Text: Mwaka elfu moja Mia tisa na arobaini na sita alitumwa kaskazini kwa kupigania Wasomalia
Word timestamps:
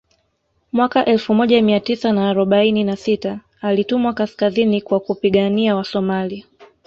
Mwaka 0.71 1.05
elfu 1.05 1.33
moja 1.33 1.61
Mia 1.61 1.79
tisa 1.79 2.11
na 2.11 2.29
arobaini 2.29 2.83
na 2.83 2.95
sita 2.95 3.39
alitumwa 3.61 4.13
kaskazini 4.13 4.81
kwa 4.81 4.99
kupigania 4.99 5.75
Wasomalia 5.75 6.45